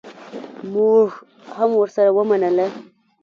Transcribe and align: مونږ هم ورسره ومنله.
مونږ 0.73 1.09
هم 1.57 1.69
ورسره 1.81 2.11
ومنله. 2.13 2.67